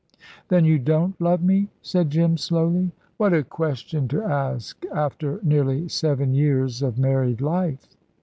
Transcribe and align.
"Then 0.47 0.65
you 0.65 0.79
don't 0.79 1.21
love 1.21 1.43
me?" 1.43 1.67
said 1.83 2.09
Jim, 2.09 2.35
slowly. 2.35 2.91
"What 3.17 3.33
a 3.35 3.43
question 3.43 4.07
to 4.07 4.23
ask 4.23 4.83
after 4.91 5.39
nearly 5.43 5.87
seven 5.89 6.33
years 6.33 6.81
of 6.81 6.97
married 6.97 7.39
life." 7.39 7.87